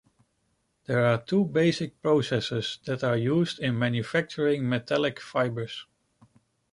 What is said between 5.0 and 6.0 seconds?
fibers.